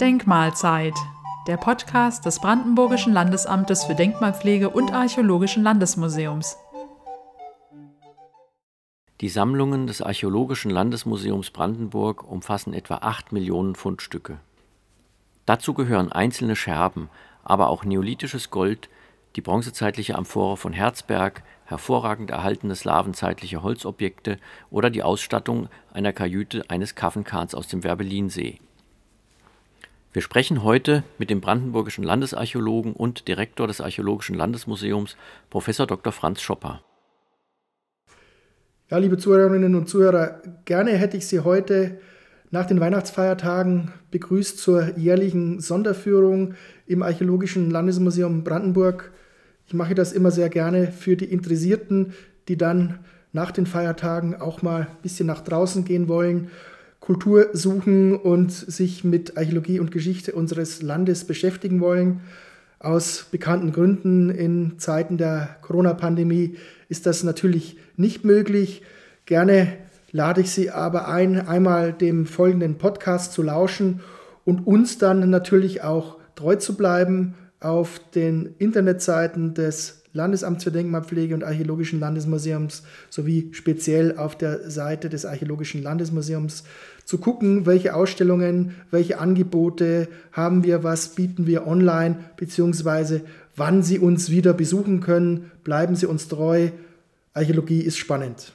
Denkmalzeit, 0.00 0.94
der 1.46 1.56
Podcast 1.56 2.26
des 2.26 2.40
Brandenburgischen 2.40 3.12
Landesamtes 3.12 3.84
für 3.84 3.94
Denkmalpflege 3.94 4.68
und 4.68 4.92
Archäologischen 4.92 5.62
Landesmuseums. 5.62 6.56
Die 9.20 9.28
Sammlungen 9.28 9.86
des 9.86 10.02
Archäologischen 10.02 10.70
Landesmuseums 10.70 11.50
Brandenburg 11.50 12.24
umfassen 12.24 12.74
etwa 12.74 12.96
8 12.96 13.32
Millionen 13.32 13.74
Fundstücke. 13.74 14.38
Dazu 15.46 15.74
gehören 15.74 16.10
einzelne 16.10 16.56
Scherben, 16.56 17.08
aber 17.44 17.68
auch 17.68 17.84
neolithisches 17.84 18.50
Gold, 18.50 18.88
die 19.36 19.42
bronzezeitliche 19.42 20.16
Amphore 20.16 20.56
von 20.56 20.72
Herzberg, 20.72 21.42
hervorragend 21.66 22.30
erhaltene 22.30 22.74
slawenzeitliche 22.74 23.62
Holzobjekte 23.62 24.38
oder 24.70 24.88
die 24.88 25.02
Ausstattung 25.02 25.68
einer 25.92 26.14
Kajüte 26.14 26.64
eines 26.68 26.94
Kaffenkahns 26.94 27.54
aus 27.54 27.68
dem 27.68 27.84
Werbellinsee. 27.84 28.58
Wir 30.14 30.22
sprechen 30.22 30.62
heute 30.62 31.04
mit 31.18 31.28
dem 31.28 31.42
brandenburgischen 31.42 32.02
Landesarchäologen 32.02 32.94
und 32.94 33.28
Direktor 33.28 33.66
des 33.66 33.82
Archäologischen 33.82 34.34
Landesmuseums, 34.34 35.16
Prof. 35.50 35.66
Dr. 35.66 36.12
Franz 36.12 36.40
Schopper. 36.40 36.80
Ja, 38.88 38.96
liebe 38.96 39.18
Zuhörerinnen 39.18 39.74
und 39.74 39.88
Zuhörer, 39.88 40.40
gerne 40.64 40.92
hätte 40.92 41.18
ich 41.18 41.26
Sie 41.26 41.40
heute 41.40 42.00
nach 42.50 42.64
den 42.64 42.80
Weihnachtsfeiertagen 42.80 43.92
begrüßt 44.10 44.58
zur 44.58 44.96
jährlichen 44.96 45.60
Sonderführung 45.60 46.54
im 46.86 47.02
Archäologischen 47.02 47.70
Landesmuseum 47.70 48.44
Brandenburg. 48.44 49.12
Ich 49.66 49.74
mache 49.74 49.94
das 49.94 50.12
immer 50.12 50.30
sehr 50.30 50.48
gerne 50.48 50.92
für 50.92 51.16
die 51.16 51.24
Interessierten, 51.24 52.12
die 52.48 52.56
dann 52.56 53.00
nach 53.32 53.50
den 53.50 53.66
Feiertagen 53.66 54.36
auch 54.36 54.62
mal 54.62 54.82
ein 54.82 55.02
bisschen 55.02 55.26
nach 55.26 55.42
draußen 55.42 55.84
gehen 55.84 56.08
wollen, 56.08 56.50
Kultur 57.00 57.50
suchen 57.52 58.16
und 58.16 58.52
sich 58.52 59.04
mit 59.04 59.36
Archäologie 59.36 59.80
und 59.80 59.90
Geschichte 59.90 60.32
unseres 60.32 60.82
Landes 60.82 61.24
beschäftigen 61.24 61.80
wollen. 61.80 62.20
Aus 62.78 63.26
bekannten 63.30 63.72
Gründen 63.72 64.30
in 64.30 64.78
Zeiten 64.78 65.18
der 65.18 65.56
Corona-Pandemie 65.62 66.56
ist 66.88 67.06
das 67.06 67.24
natürlich 67.24 67.76
nicht 67.96 68.24
möglich. 68.24 68.82
Gerne 69.24 69.72
lade 70.12 70.40
ich 70.40 70.50
Sie 70.50 70.70
aber 70.70 71.08
ein, 71.08 71.46
einmal 71.46 71.92
dem 71.92 72.26
folgenden 72.26 72.78
Podcast 72.78 73.32
zu 73.32 73.42
lauschen 73.42 74.00
und 74.44 74.66
uns 74.66 74.98
dann 74.98 75.28
natürlich 75.28 75.82
auch 75.82 76.16
treu 76.36 76.56
zu 76.56 76.76
bleiben 76.76 77.34
auf 77.60 78.00
den 78.14 78.54
Internetseiten 78.58 79.54
des 79.54 80.02
Landesamts 80.16 80.64
für 80.64 80.72
Denkmalpflege 80.72 81.34
und 81.34 81.44
Archäologischen 81.44 82.00
Landesmuseums 82.00 82.82
sowie 83.10 83.50
speziell 83.52 84.16
auf 84.16 84.36
der 84.36 84.70
Seite 84.70 85.08
des 85.08 85.26
Archäologischen 85.26 85.82
Landesmuseums 85.82 86.64
zu 87.04 87.18
gucken, 87.18 87.66
welche 87.66 87.94
Ausstellungen, 87.94 88.74
welche 88.90 89.18
Angebote 89.18 90.08
haben 90.32 90.64
wir, 90.64 90.82
was 90.82 91.14
bieten 91.14 91.46
wir 91.46 91.66
online, 91.66 92.16
beziehungsweise 92.36 93.20
wann 93.54 93.82
Sie 93.82 93.98
uns 93.98 94.30
wieder 94.30 94.54
besuchen 94.54 95.00
können. 95.00 95.50
Bleiben 95.62 95.94
Sie 95.94 96.06
uns 96.06 96.28
treu. 96.28 96.70
Archäologie 97.34 97.80
ist 97.80 97.98
spannend. 97.98 98.52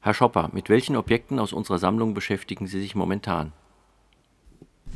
Herr 0.00 0.14
Schopper, 0.14 0.50
mit 0.52 0.68
welchen 0.68 0.96
Objekten 0.96 1.38
aus 1.38 1.52
unserer 1.52 1.78
Sammlung 1.78 2.14
beschäftigen 2.14 2.66
Sie 2.66 2.80
sich 2.80 2.94
momentan? 2.94 3.52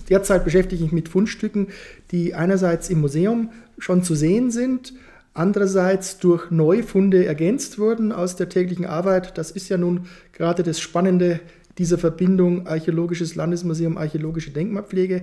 Derzeit 0.08 0.44
beschäftige 0.44 0.76
ich 0.76 0.92
mich 0.92 0.92
mit 0.92 1.08
Fundstücken, 1.08 1.68
die 2.10 2.34
einerseits 2.34 2.90
im 2.90 3.00
Museum 3.00 3.50
schon 3.78 4.02
zu 4.02 4.14
sehen 4.14 4.50
sind, 4.50 4.94
andererseits 5.34 6.18
durch 6.18 6.50
Neufunde 6.50 7.24
ergänzt 7.24 7.78
wurden 7.78 8.12
aus 8.12 8.36
der 8.36 8.48
täglichen 8.48 8.86
Arbeit. 8.86 9.38
Das 9.38 9.50
ist 9.50 9.68
ja 9.68 9.76
nun 9.76 10.06
gerade 10.32 10.62
das 10.62 10.80
Spannende 10.80 11.40
dieser 11.78 11.98
Verbindung 11.98 12.66
Archäologisches 12.66 13.36
Landesmuseum, 13.36 13.96
Archäologische 13.96 14.50
Denkmalpflege. 14.50 15.22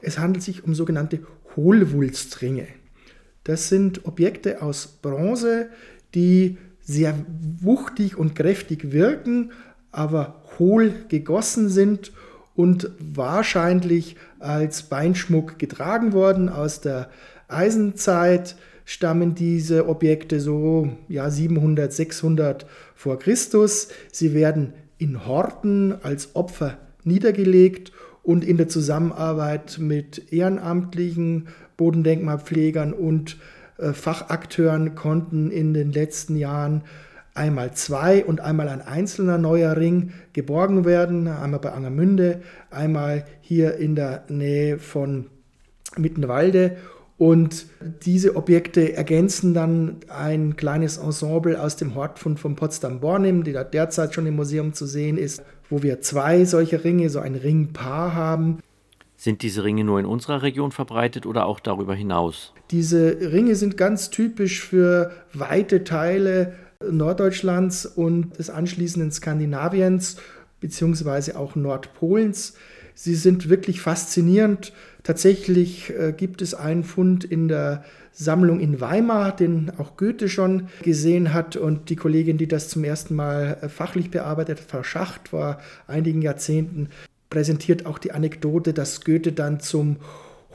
Es 0.00 0.18
handelt 0.18 0.42
sich 0.42 0.64
um 0.64 0.74
sogenannte 0.74 1.20
Hohlwulstringe. 1.54 2.66
Das 3.44 3.68
sind 3.68 4.04
Objekte 4.06 4.62
aus 4.62 4.86
Bronze, 4.86 5.68
die 6.14 6.58
sehr 6.80 7.14
wuchtig 7.60 8.16
und 8.16 8.34
kräftig 8.34 8.92
wirken, 8.92 9.52
aber 9.90 10.42
hohl 10.58 10.92
gegossen 11.08 11.68
sind 11.68 12.12
und 12.54 12.90
wahrscheinlich 12.98 14.16
als 14.38 14.84
Beinschmuck 14.84 15.58
getragen 15.58 16.12
worden. 16.12 16.48
Aus 16.48 16.80
der 16.80 17.08
Eisenzeit 17.48 18.56
stammen 18.84 19.34
diese 19.34 19.88
Objekte 19.88 20.40
so 20.40 20.90
ja, 21.08 21.30
700, 21.30 21.92
600 21.92 22.66
vor 22.94 23.18
Christus. 23.18 23.88
Sie 24.10 24.34
werden 24.34 24.74
in 24.98 25.26
Horten 25.26 25.94
als 26.02 26.34
Opfer 26.36 26.78
niedergelegt 27.04 27.92
und 28.22 28.44
in 28.44 28.56
der 28.56 28.68
Zusammenarbeit 28.68 29.78
mit 29.80 30.32
ehrenamtlichen 30.32 31.48
Bodendenkmalpflegern 31.76 32.92
und 32.92 33.38
äh, 33.78 33.92
Fachakteuren 33.92 34.94
konnten 34.94 35.50
in 35.50 35.74
den 35.74 35.92
letzten 35.92 36.36
Jahren 36.36 36.82
einmal 37.34 37.72
zwei 37.74 38.24
und 38.24 38.40
einmal 38.40 38.68
ein 38.68 38.80
einzelner 38.82 39.38
neuer 39.38 39.76
Ring 39.76 40.12
geborgen 40.32 40.84
werden. 40.84 41.28
Einmal 41.28 41.60
bei 41.60 41.72
Angermünde, 41.72 42.42
einmal 42.70 43.24
hier 43.40 43.76
in 43.76 43.94
der 43.94 44.24
Nähe 44.28 44.78
von 44.78 45.26
Mittenwalde. 45.96 46.76
Und 47.18 47.66
diese 48.04 48.34
Objekte 48.34 48.94
ergänzen 48.94 49.54
dann 49.54 49.98
ein 50.08 50.56
kleines 50.56 50.96
Ensemble 50.96 51.60
aus 51.62 51.76
dem 51.76 51.94
Hortfund 51.94 52.40
von 52.40 52.56
Potsdam-Bornim, 52.56 53.44
der 53.44 53.64
derzeit 53.64 54.14
schon 54.14 54.26
im 54.26 54.34
Museum 54.34 54.72
zu 54.72 54.86
sehen 54.86 55.18
ist, 55.18 55.42
wo 55.70 55.82
wir 55.82 56.00
zwei 56.00 56.44
solche 56.44 56.82
Ringe, 56.82 57.10
so 57.10 57.20
ein 57.20 57.36
Ringpaar 57.36 58.14
haben. 58.14 58.58
Sind 59.16 59.42
diese 59.42 59.62
Ringe 59.62 59.84
nur 59.84 60.00
in 60.00 60.06
unserer 60.06 60.42
Region 60.42 60.72
verbreitet 60.72 61.24
oder 61.24 61.46
auch 61.46 61.60
darüber 61.60 61.94
hinaus? 61.94 62.52
Diese 62.72 63.32
Ringe 63.32 63.54
sind 63.54 63.76
ganz 63.76 64.10
typisch 64.10 64.60
für 64.60 65.12
weite 65.32 65.84
Teile 65.84 66.54
Norddeutschlands 66.90 67.86
und 67.86 68.38
des 68.38 68.50
anschließenden 68.50 69.12
Skandinaviens 69.12 70.16
beziehungsweise 70.60 71.38
auch 71.38 71.56
Nordpolens. 71.56 72.54
Sie 72.94 73.14
sind 73.14 73.48
wirklich 73.48 73.80
faszinierend. 73.80 74.72
Tatsächlich 75.02 75.90
äh, 75.90 76.12
gibt 76.12 76.42
es 76.42 76.54
einen 76.54 76.84
Fund 76.84 77.24
in 77.24 77.48
der 77.48 77.84
Sammlung 78.12 78.60
in 78.60 78.80
Weimar, 78.80 79.34
den 79.34 79.72
auch 79.78 79.96
Goethe 79.96 80.28
schon 80.28 80.68
gesehen 80.82 81.32
hat. 81.32 81.56
Und 81.56 81.88
die 81.90 81.96
Kollegin, 81.96 82.38
die 82.38 82.46
das 82.46 82.68
zum 82.68 82.84
ersten 82.84 83.14
Mal 83.14 83.58
äh, 83.60 83.68
fachlich 83.68 84.10
bearbeitet 84.10 84.60
hat, 84.60 84.70
Frau 84.70 84.82
Schacht, 84.82 85.28
vor 85.28 85.58
einigen 85.86 86.22
Jahrzehnten, 86.22 86.88
präsentiert 87.30 87.86
auch 87.86 87.98
die 87.98 88.12
Anekdote, 88.12 88.74
dass 88.74 89.00
Goethe 89.00 89.32
dann 89.32 89.58
zum 89.58 89.96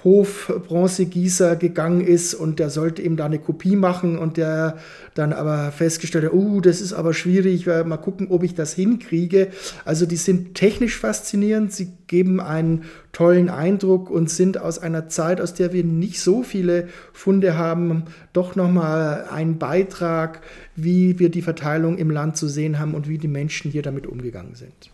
Hofbronzegießer 0.08 1.58
gegangen 1.58 2.00
ist 2.00 2.34
und 2.34 2.60
der 2.60 2.70
sollte 2.70 3.02
ihm 3.02 3.18
da 3.18 3.26
eine 3.26 3.40
Kopie 3.40 3.76
machen 3.76 4.18
und 4.18 4.38
der 4.38 4.78
dann 5.16 5.34
aber 5.34 5.74
festgestellt 5.74 6.26
hat, 6.26 6.34
oh, 6.34 6.62
das 6.62 6.80
ist 6.80 6.94
aber 6.94 7.14
schwierig, 7.14 7.66
mal 7.66 7.98
gucken, 7.98 8.28
ob 8.30 8.44
ich 8.44 8.56
das 8.56 8.74
hinkriege. 8.74 9.50
Also 9.84 10.06
die 10.06 10.16
sind 10.16 10.56
technisch 10.56 10.98
faszinierend, 10.98 11.74
sie 11.74 11.92
geben 12.08 12.40
einen 12.40 12.86
tollen 13.12 13.50
Eindruck 13.50 14.10
und 14.10 14.30
sind 14.30 14.58
aus 14.58 14.80
einer 14.80 15.10
Zeit, 15.10 15.42
aus 15.42 15.54
der 15.54 15.74
wir 15.74 15.84
nicht 15.84 16.22
so 16.22 16.42
viele 16.42 16.88
Funde 17.12 17.58
haben, 17.58 18.04
doch 18.32 18.56
nochmal 18.56 19.26
ein 19.30 19.58
Beitrag, 19.58 20.40
wie 20.78 21.20
wir 21.20 21.30
die 21.30 21.42
Verteilung 21.42 21.98
im 21.98 22.12
Land 22.12 22.38
zu 22.38 22.48
sehen 22.48 22.80
haben 22.80 22.94
und 22.94 23.10
wie 23.10 23.18
die 23.18 23.28
Menschen 23.28 23.72
hier 23.72 23.82
damit 23.82 24.08
umgegangen 24.08 24.56
sind. 24.56 24.92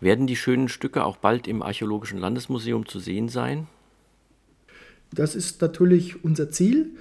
Werden 0.00 0.26
die 0.26 0.34
schönen 0.34 0.68
Stücke 0.68 1.04
auch 1.04 1.16
bald 1.16 1.46
im 1.46 1.62
Archäologischen 1.62 2.18
Landesmuseum 2.18 2.86
zu 2.86 2.98
sehen 2.98 3.28
sein? 3.28 3.68
Das 5.14 5.34
ist 5.34 5.60
natürlich 5.60 6.24
unser 6.24 6.50
Ziel. 6.50 6.92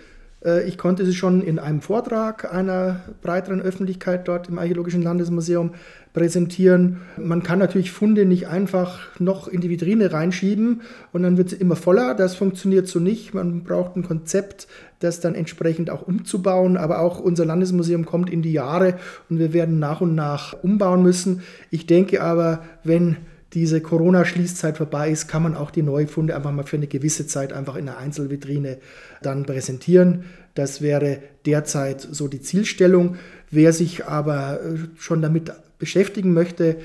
Äh, 0.44 0.68
ich 0.68 0.78
konnte 0.78 1.06
sie 1.06 1.14
schon 1.14 1.42
in 1.42 1.60
einem 1.60 1.82
Vortrag 1.82 2.54
einer 2.54 3.02
breiteren 3.22 3.62
Öffentlichkeit 3.62 4.28
dort 4.28 4.50
im 4.50 4.60
Archäologischen 4.60 5.02
Landesmuseum 5.02 5.72
präsentieren. 6.14 6.98
Man 7.18 7.42
kann 7.42 7.60
natürlich 7.60 7.92
Funde 7.92 8.26
nicht 8.26 8.48
einfach 8.48 9.00
noch 9.20 9.48
in 9.48 9.62
die 9.62 9.70
Vitrine 9.70 10.12
reinschieben 10.12 10.82
und 11.14 11.24
dann 11.24 11.38
wird 11.38 11.50
sie 11.50 11.56
immer 11.56 11.78
voller. 11.78 12.16
Das 12.16 12.36
funktioniert 12.36 12.88
so 12.88 13.00
nicht. 13.00 13.34
Man 13.34 13.64
braucht 13.64 13.96
ein 13.96 14.04
Konzept, 14.04 14.68
das 15.00 15.22
dann 15.22 15.36
entsprechend 15.36 15.90
auch 15.90 16.02
umzubauen. 16.02 16.76
Aber 16.76 17.00
auch 17.00 17.20
unser 17.20 17.46
Landesmuseum 17.46 18.06
kommt 18.06 18.30
in 18.30 18.42
die 18.42 18.52
Jahre 18.52 18.96
und 19.30 19.40
wir 19.40 19.54
werden 19.54 19.80
nach 19.80 20.02
und 20.02 20.16
nach 20.16 20.62
umbauen 20.64 21.02
müssen. 21.02 21.44
Ich 21.70 21.86
denke 21.86 22.22
aber, 22.22 22.64
wenn 22.84 23.16
diese 23.54 23.82
Corona-Schließzeit 23.82 24.78
vorbei 24.78 25.10
ist, 25.10 25.28
kann 25.28 25.44
man 25.44 25.56
auch 25.56 25.72
die 25.72 25.82
Neufunde 25.82 26.36
einfach 26.36 26.52
mal 26.52 26.64
für 26.64 26.78
eine 26.78 26.88
gewisse 26.88 27.28
Zeit 27.28 27.52
einfach 27.52 27.76
in 27.76 27.86
der 27.86 27.98
Einzelvitrine 27.98 28.78
dann 29.22 29.46
präsentieren. 29.46 30.24
Das 30.56 30.82
wäre 30.82 31.20
derzeit 31.46 32.02
so 32.02 32.28
die 32.28 32.42
Zielstellung. 32.42 33.18
Wer 33.50 33.74
sich 33.74 34.06
aber 34.06 34.62
äh, 34.62 34.78
schon 34.98 35.22
damit 35.22 35.52
beschäftigen 35.80 36.34
möchte, 36.34 36.78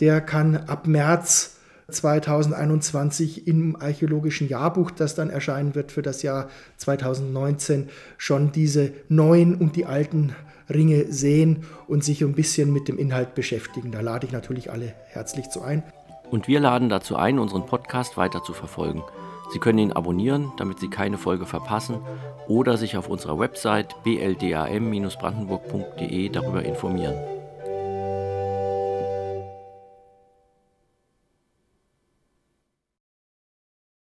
der 0.00 0.20
kann 0.20 0.56
ab 0.56 0.86
März 0.86 1.56
2021 1.90 3.46
im 3.46 3.76
archäologischen 3.76 4.48
Jahrbuch, 4.48 4.90
das 4.90 5.14
dann 5.14 5.28
erscheinen 5.28 5.74
wird 5.74 5.92
für 5.92 6.02
das 6.02 6.22
Jahr 6.22 6.48
2019, 6.78 7.90
schon 8.16 8.52
diese 8.52 8.92
neuen 9.08 9.54
und 9.54 9.76
die 9.76 9.84
alten 9.84 10.34
Ringe 10.70 11.12
sehen 11.12 11.64
und 11.86 12.02
sich 12.02 12.22
ein 12.22 12.32
bisschen 12.32 12.72
mit 12.72 12.88
dem 12.88 12.98
Inhalt 12.98 13.34
beschäftigen. 13.34 13.92
Da 13.92 14.00
lade 14.00 14.26
ich 14.26 14.32
natürlich 14.32 14.70
alle 14.70 14.94
herzlich 15.10 15.50
zu 15.50 15.60
ein. 15.60 15.82
Und 16.34 16.48
wir 16.48 16.58
laden 16.58 16.88
dazu 16.88 17.14
ein, 17.14 17.38
unseren 17.38 17.64
Podcast 17.64 18.16
weiter 18.16 18.42
zu 18.42 18.54
verfolgen. 18.54 19.04
Sie 19.52 19.60
können 19.60 19.78
ihn 19.78 19.92
abonnieren, 19.92 20.50
damit 20.56 20.80
Sie 20.80 20.90
keine 20.90 21.16
Folge 21.16 21.46
verpassen 21.46 22.00
oder 22.48 22.76
sich 22.76 22.96
auf 22.96 23.08
unserer 23.08 23.38
Website 23.38 23.94
bldam-brandenburg.de 24.02 26.28
darüber 26.30 26.64
informieren. 26.64 27.14